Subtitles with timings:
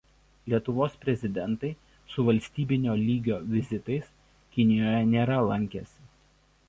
[0.51, 1.69] Lietuvos prezidentai
[2.13, 4.09] su valstybinio lygio vizitais
[4.57, 6.09] Kinijoje nėra lankęsi.